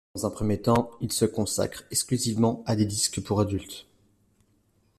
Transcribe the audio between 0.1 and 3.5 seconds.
Dans un premier temps, il se consacre exclusivement à des disques pour